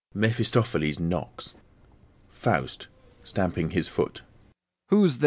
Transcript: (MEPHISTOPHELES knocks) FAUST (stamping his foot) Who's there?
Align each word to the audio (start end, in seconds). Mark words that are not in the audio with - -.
(MEPHISTOPHELES 0.15 0.99
knocks) 0.99 1.53
FAUST 2.27 2.87
(stamping 3.23 3.69
his 3.69 3.87
foot) 3.87 4.23
Who's 4.89 5.19
there? 5.19 5.19